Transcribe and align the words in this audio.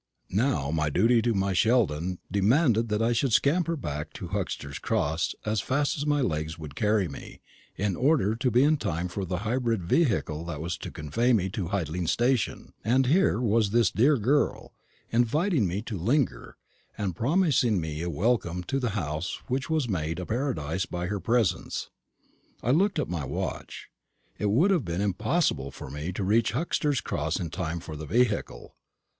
Now 0.33 0.71
my 0.71 0.89
duty 0.89 1.21
to 1.21 1.35
my 1.35 1.53
Sheldon 1.53 2.17
demanded 2.31 2.89
that 2.89 3.03
I 3.03 3.13
should 3.13 3.33
scamper 3.33 3.75
back 3.75 4.13
to 4.13 4.29
Huxter's 4.29 4.79
Cross 4.79 5.35
as 5.45 5.61
fast 5.61 5.95
as 5.95 6.07
my 6.07 6.21
legs 6.21 6.57
would 6.57 6.73
carry 6.73 7.07
me, 7.07 7.39
in 7.75 7.95
order 7.95 8.35
to 8.35 8.49
be 8.49 8.63
in 8.63 8.77
time 8.77 9.07
for 9.09 9.25
the 9.25 9.45
hybrid 9.45 9.83
vehicle 9.83 10.43
that 10.45 10.59
was 10.59 10.75
to 10.79 10.89
convey 10.89 11.33
me 11.33 11.49
to 11.51 11.67
Hidling 11.67 12.07
station; 12.07 12.73
and 12.83 13.05
here 13.05 13.39
was 13.39 13.69
this 13.69 13.91
dear 13.91 14.17
girl 14.17 14.73
inviting 15.11 15.67
me 15.67 15.83
to 15.83 15.99
linger, 15.99 16.57
and 16.97 17.15
promising 17.15 17.79
me 17.79 18.01
a 18.01 18.09
welcome 18.09 18.63
to 18.63 18.79
the 18.79 18.97
house 18.97 19.39
which 19.49 19.69
was 19.69 19.87
made 19.87 20.17
a 20.17 20.25
paradise 20.25 20.87
by 20.87 21.05
her 21.05 21.19
presence. 21.19 21.91
I 22.63 22.71
looked 22.71 22.97
at 22.97 23.07
my 23.07 23.23
watch. 23.23 23.89
It 24.39 24.49
would 24.49 24.71
have 24.71 24.83
been 24.83 24.99
impossible 25.01 25.69
for 25.69 25.91
me 25.91 26.11
to 26.13 26.23
reach 26.23 26.53
Huxter's 26.53 27.01
Cross 27.01 27.39
in 27.39 27.51
time 27.51 27.79
for 27.79 27.95
the 27.95 28.07
vehicle. 28.07 28.73